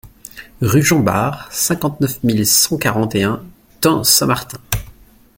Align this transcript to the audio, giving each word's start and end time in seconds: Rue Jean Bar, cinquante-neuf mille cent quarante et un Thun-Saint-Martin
Rue 0.63 0.81
Jean 0.81 0.99
Bar, 1.01 1.47
cinquante-neuf 1.51 2.23
mille 2.23 2.47
cent 2.47 2.75
quarante 2.75 3.13
et 3.13 3.21
un 3.23 3.43
Thun-Saint-Martin 3.81 4.57